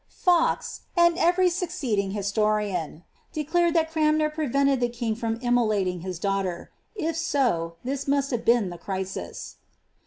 [0.01, 3.03] '^ Fox, and every succeeding historian,
[3.33, 8.43] declare that Cranmer prevented the king from immolating his daughter; if so, this must have
[8.43, 9.57] been the crisis.